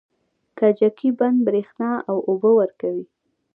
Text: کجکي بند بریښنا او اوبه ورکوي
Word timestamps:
کجکي 0.57 1.09
بند 1.17 1.37
بریښنا 1.45 1.91
او 2.09 2.17
اوبه 2.29 2.49
ورکوي 2.59 3.05